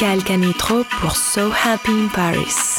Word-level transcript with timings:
Michael 0.00 0.24
Canitro 0.24 0.84
pour 0.98 1.14
So 1.14 1.52
Happy 1.52 1.90
in 1.90 2.08
Paris. 2.08 2.69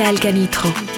Michael 0.00 0.18
Canitrot. 0.18 0.89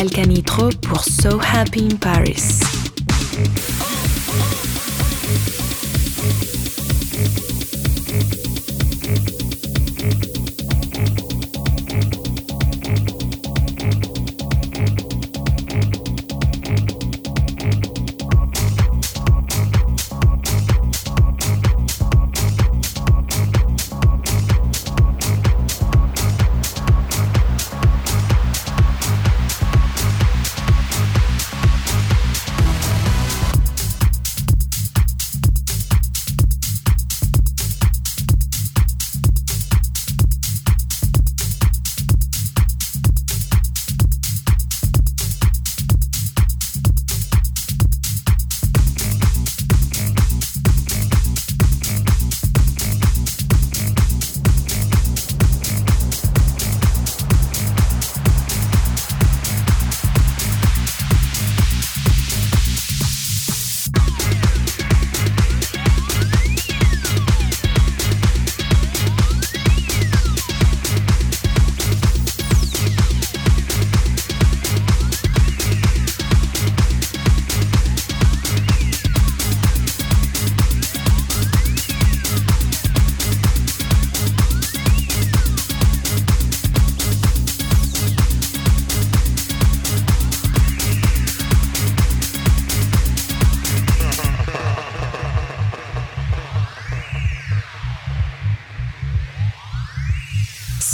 Michael 0.00 0.24
Canitro 0.24 0.70
pour 0.80 1.04
So 1.04 1.38
Happy 1.38 1.84
in 1.84 1.98
Paris. 1.98 2.79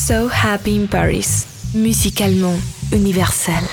So 0.06 0.28
Happy 0.28 0.76
in 0.76 0.86
Paris, 0.86 1.46
musicalement 1.74 2.60
universel. 2.92 3.64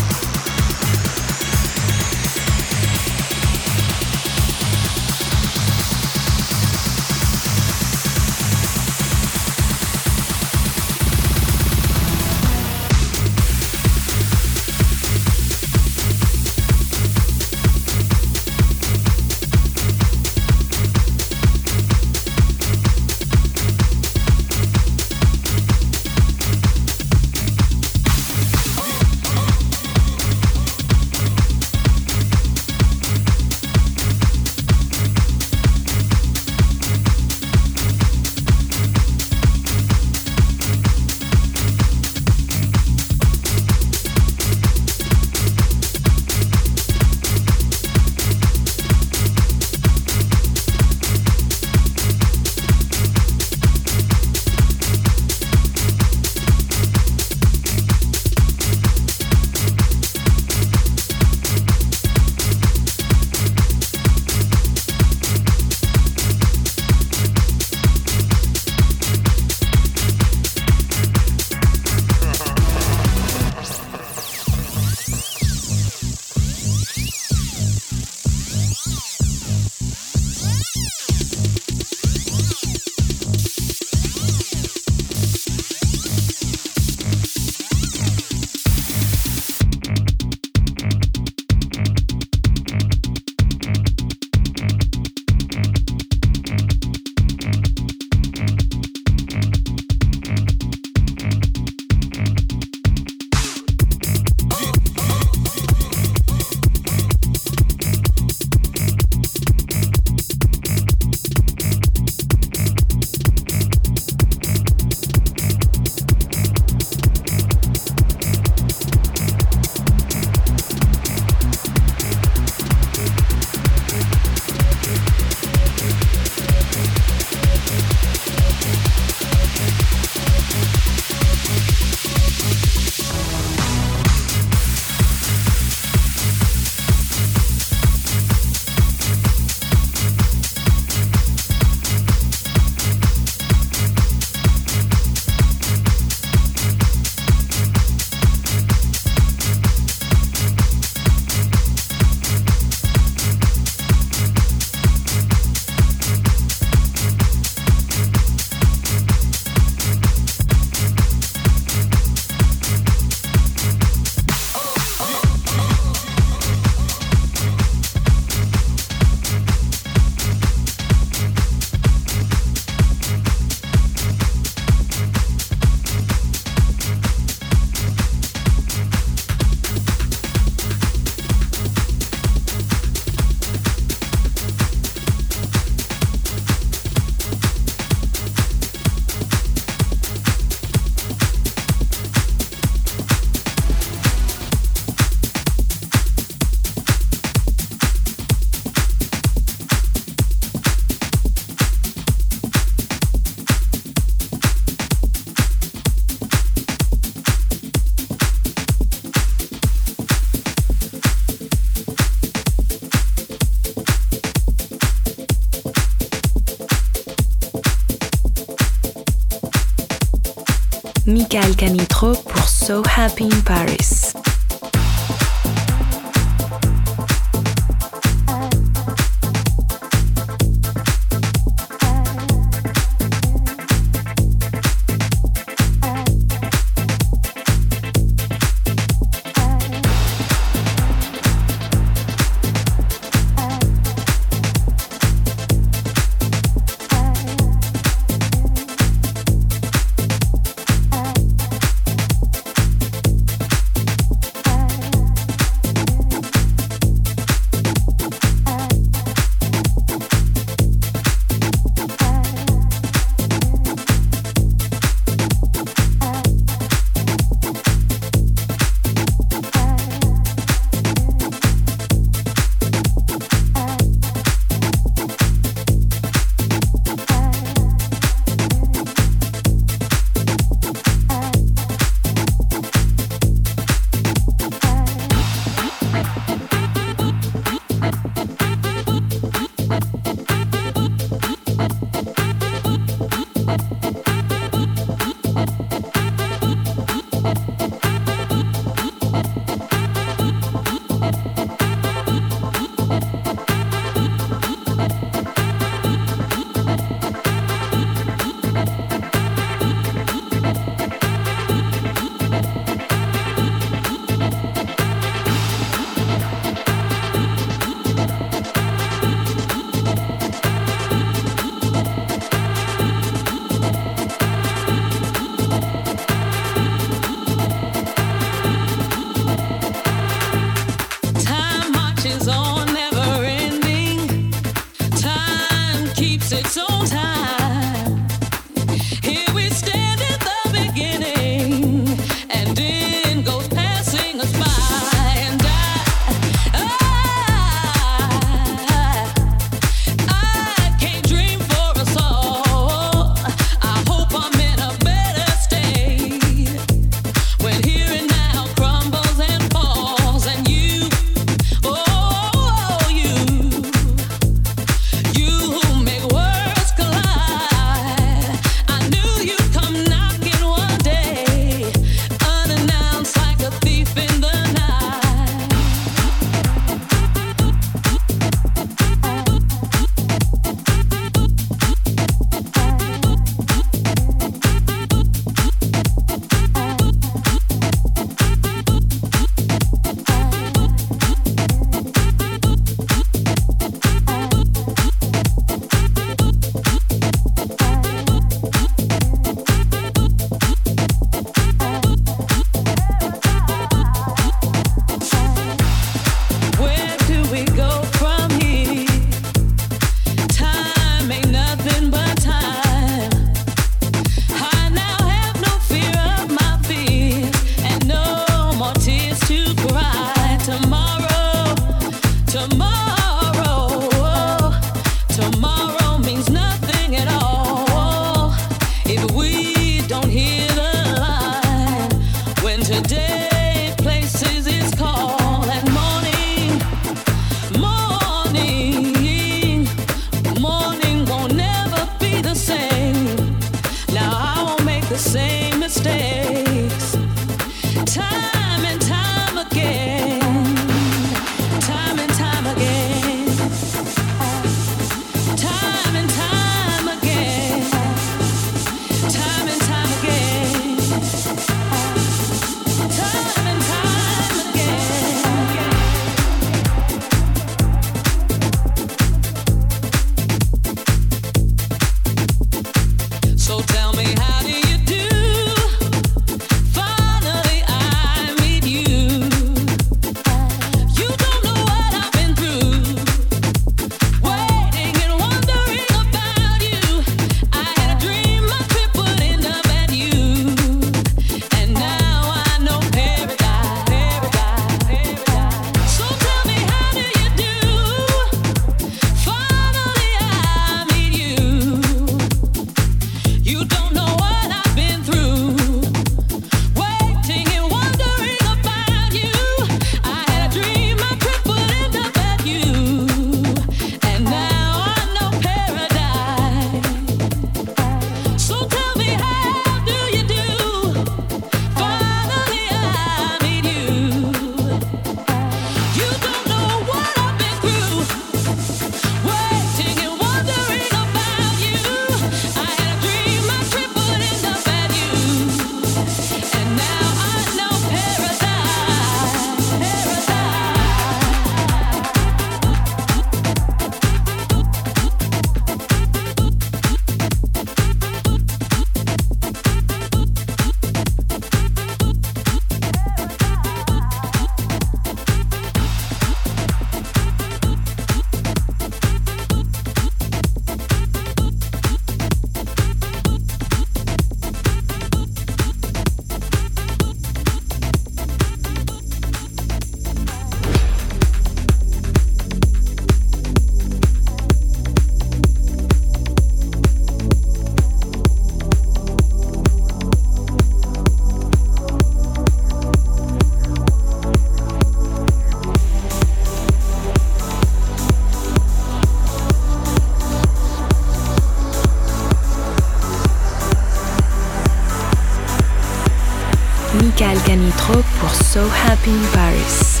Calganitro 597.16 598.02
pour 598.20 598.30
So 598.30 598.68
Happy 598.68 599.10
in 599.10 599.26
Paris. 599.32 600.00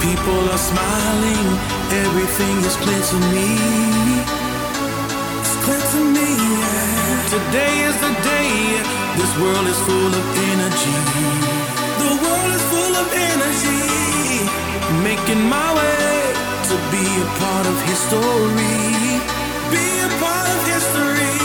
People 0.00 0.50
are 0.50 0.58
smiling, 0.58 1.58
everything 1.90 2.58
is 2.64 2.76
clear 2.76 3.02
to 3.02 3.16
me. 3.32 4.31
Today 7.32 7.80
is 7.88 7.96
the 7.96 8.12
day. 8.28 8.52
This 9.16 9.32
world 9.40 9.66
is 9.66 9.78
full 9.88 10.12
of 10.20 10.24
energy. 10.52 10.98
The 12.04 12.12
world 12.20 12.52
is 12.52 12.64
full 12.68 12.94
of 13.02 13.08
energy. 13.08 14.44
Making 15.00 15.40
my 15.48 15.68
way 15.72 16.12
to 16.68 16.76
be 16.92 17.04
a 17.24 17.28
part 17.40 17.64
of 17.72 17.76
history. 17.88 19.16
Be 19.72 19.86
a 20.04 20.10
part 20.20 20.46
of 20.54 20.60
history. 20.74 21.40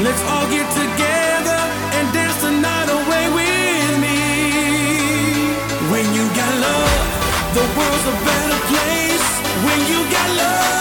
Let's 0.00 0.22
all 0.32 0.48
get 0.48 0.64
together 0.72 1.60
and 2.00 2.04
dance 2.16 2.40
the 2.40 2.52
night 2.64 2.88
away 2.88 3.24
with 3.36 3.92
me. 4.00 4.20
When 5.92 6.06
you 6.16 6.24
got 6.32 6.54
love, 6.64 7.04
the 7.52 7.64
world's 7.76 8.06
a 8.08 8.16
better 8.24 8.60
place. 8.72 9.28
When 9.68 9.80
you 9.84 10.00
got 10.16 10.30
love, 10.40 10.73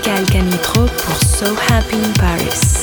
Michael 0.00 0.24
Canitrot 0.30 0.86
pour 0.86 1.16
So 1.16 1.54
Happy 1.68 1.96
in 1.96 2.12
Paris. 2.14 2.79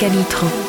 Michael 0.00 0.67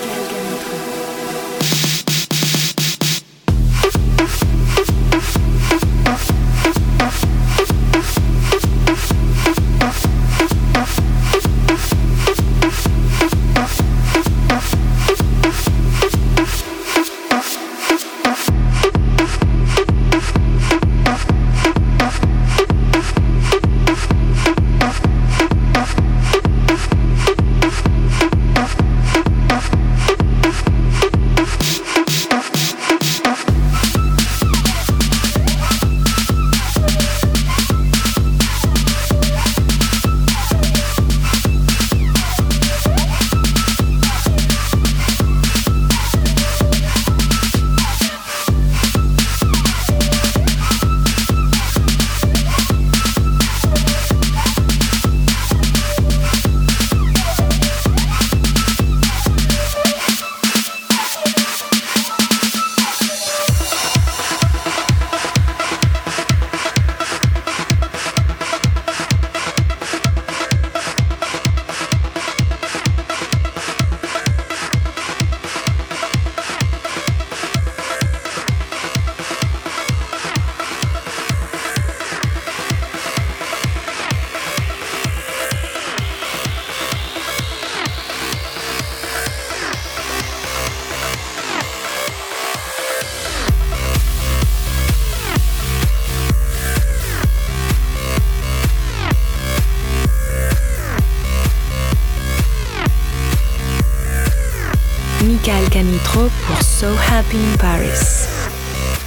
Canitrot. 105.80 106.30
Canitrot 106.30 106.30
pour 106.46 106.62
So 106.62 106.94
Happy 106.94 107.38
in 107.38 107.58
Paris. 107.58 108.28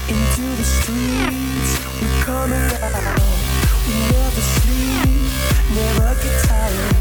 Into 0.08 0.56
the 0.56 0.64
streets, 0.64 1.70
we 2.00 2.08
come 2.24 2.50
around. 2.50 3.20
We 3.86 3.94
never 4.10 4.40
sleep, 4.40 5.20
never 5.74 6.14
get 6.22 6.44
tired. 6.44 6.91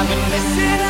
I've 0.00 0.08
been 0.08 0.30
missing 0.30 0.87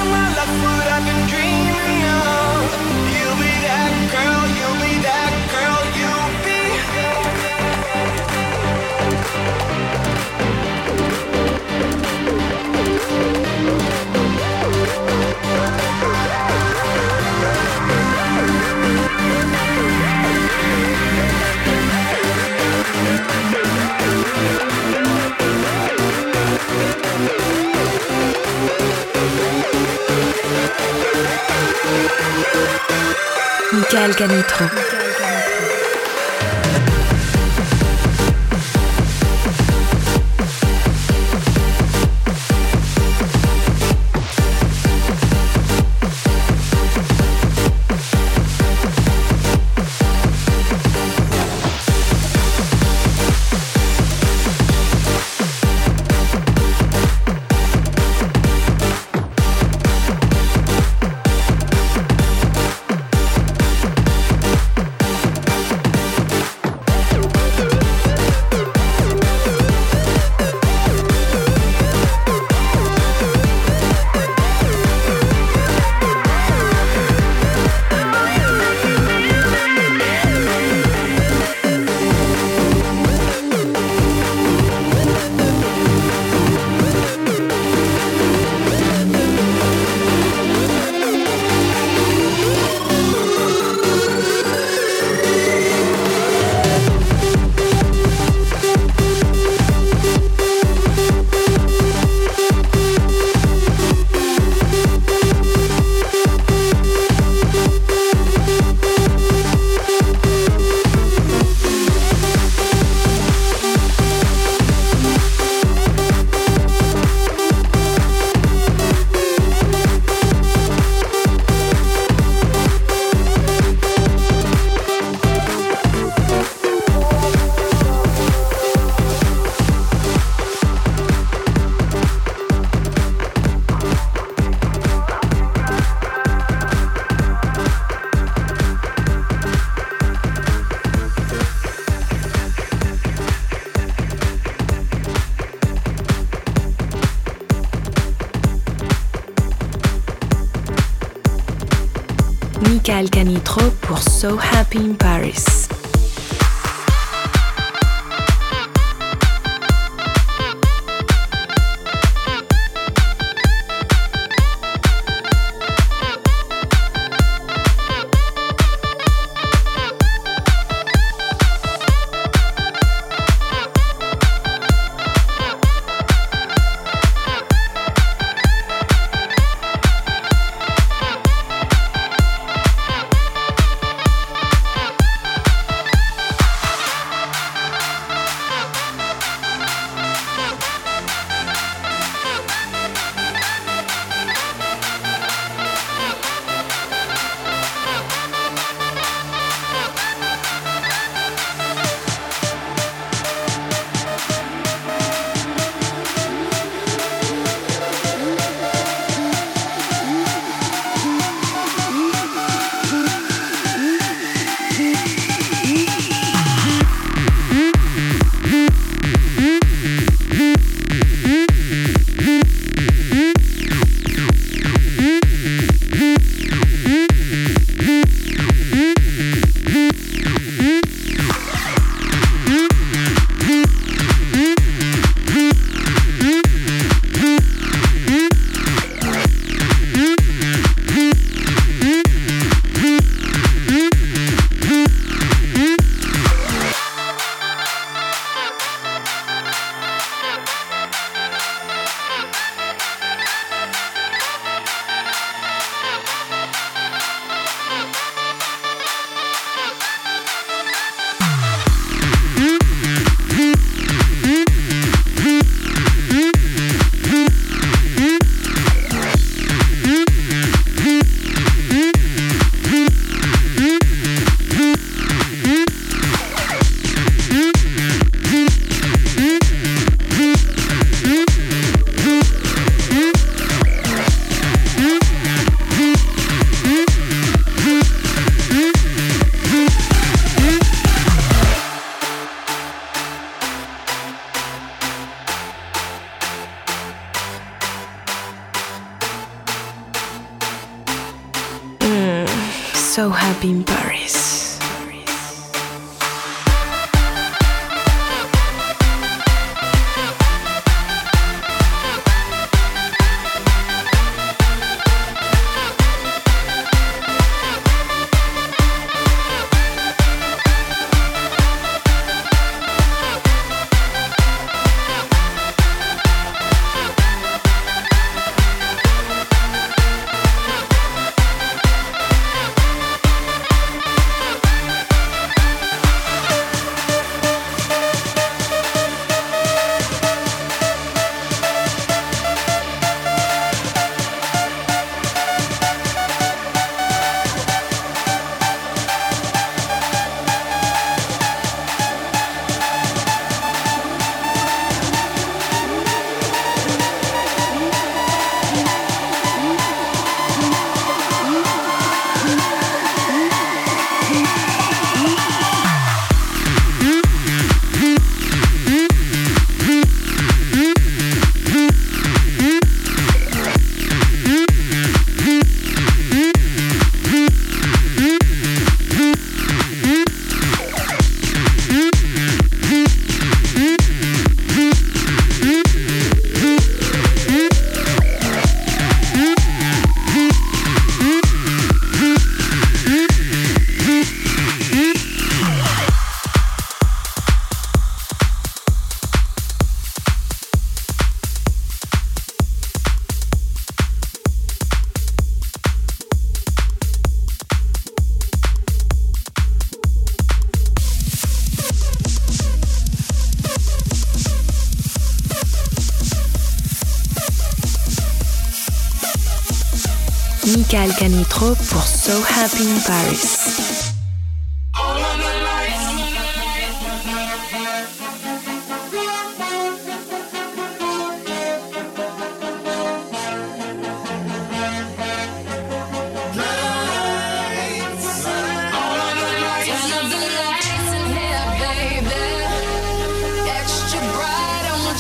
Michael 33.91 34.13
Canitro. 34.13 34.98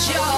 Michael 0.09 0.38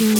So 0.00 0.14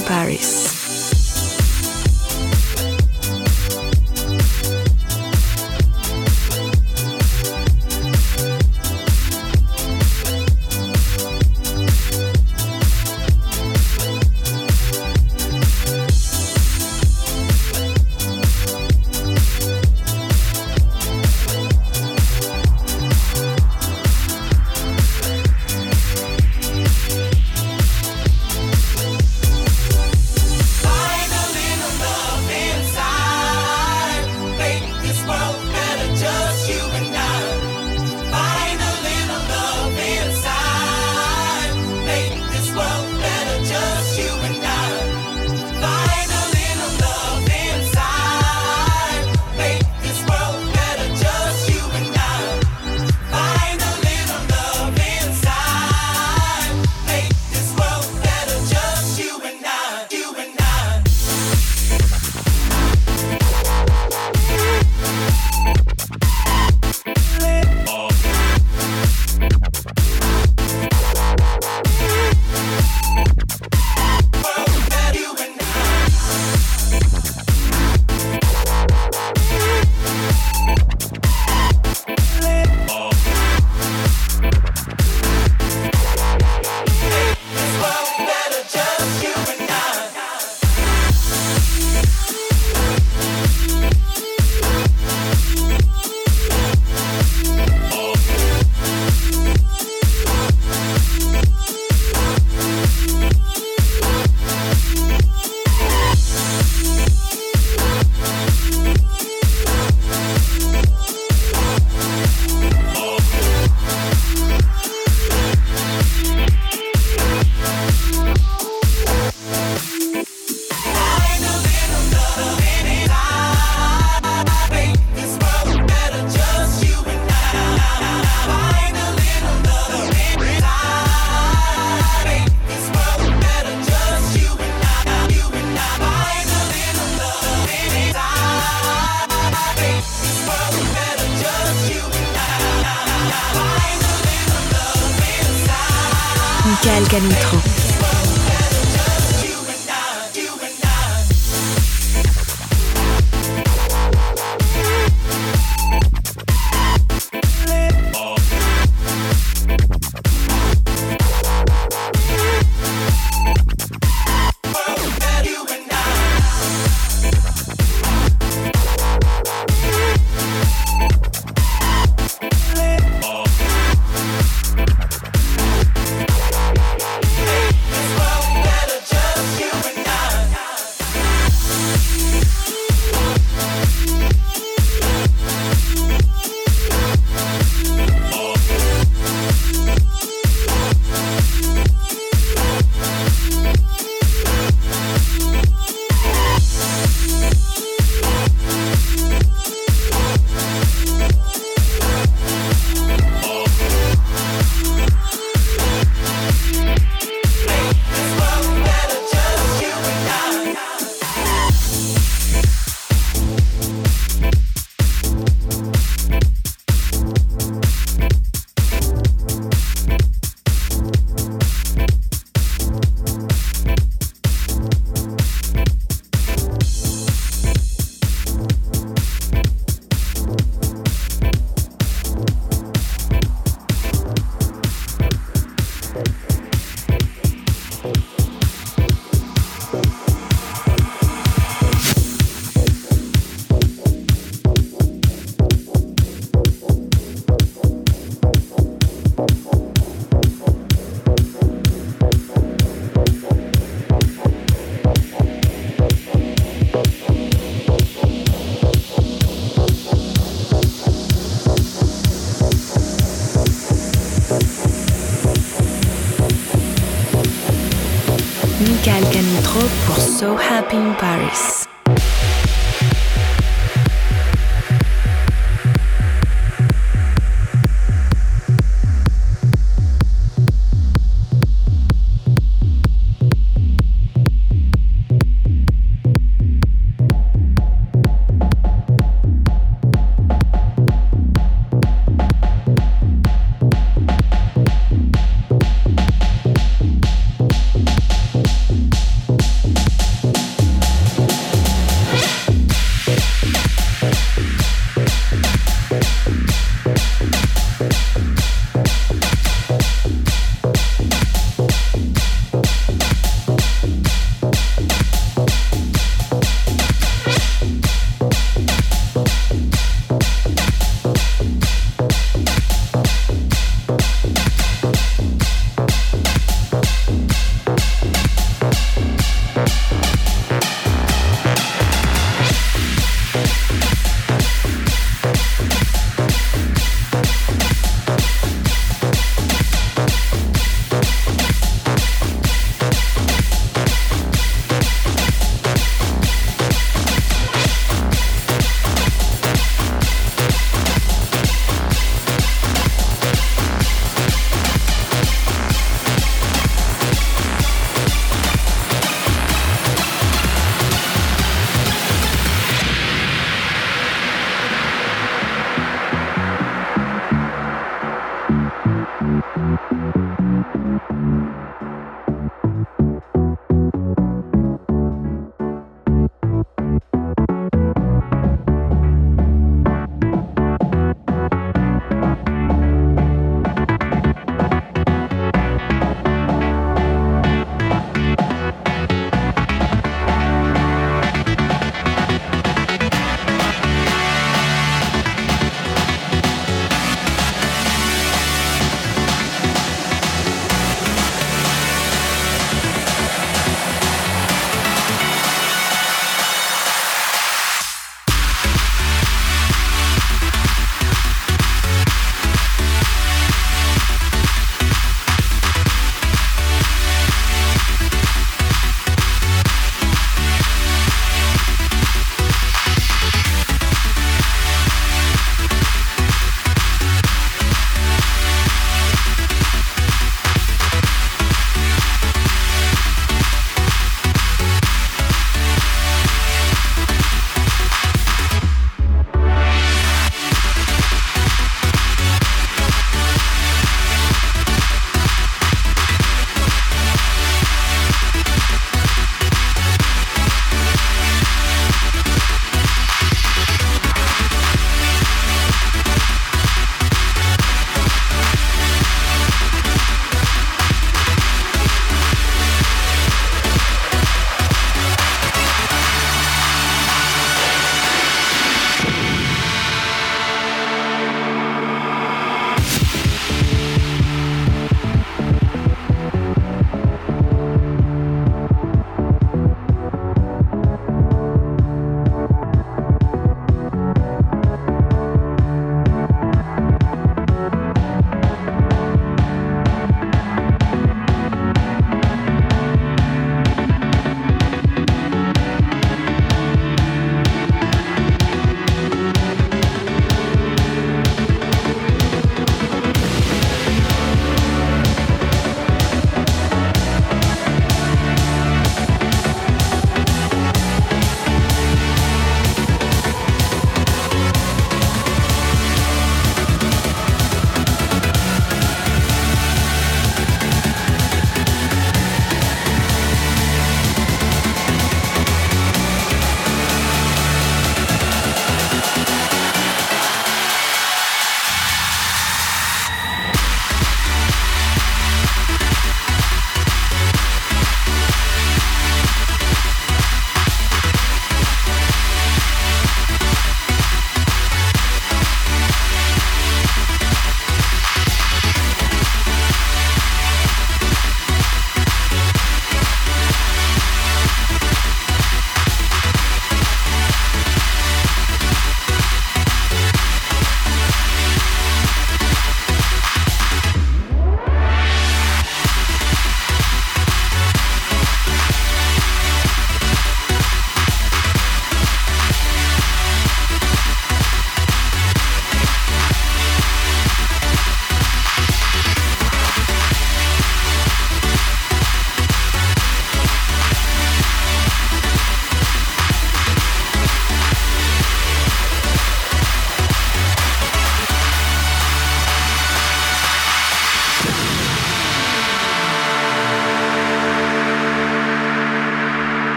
Happy 269.02 269.34
in 269.34 269.62
Paris. 269.64 270.18
So 270.18 270.56
Happy 270.56 270.96
in 270.96 271.14
Paris. 271.14 271.89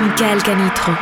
Michael 0.00 0.40
Canitro. 0.42 0.96